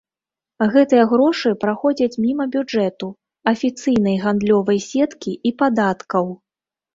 [0.75, 3.07] Гэтыя грошы праходзяць міма бюджэту,
[3.53, 6.25] афіцыйнай гандлёвай сеткі і падаткаў.